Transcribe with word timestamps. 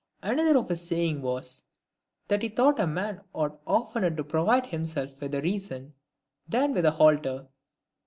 Another 0.23 0.57
of 0.57 0.69
his 0.69 0.87
sayings 0.87 1.21
was," 1.21 1.65
that 2.27 2.41
he 2.41 2.49
thought 2.49 2.79
a 2.79 2.87
man 2.87 3.21
ought 3.35 3.61
oftener 3.67 4.09
to 4.09 4.23
provide 4.23 4.65
himself 4.65 5.21
with 5.21 5.35
a 5.35 5.43
reason 5.43 5.93
than 6.49 6.73
with 6.73 6.85
a 6.85 6.91
halter." 6.93 7.45